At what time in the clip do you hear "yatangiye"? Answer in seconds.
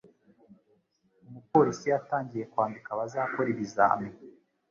1.93-2.43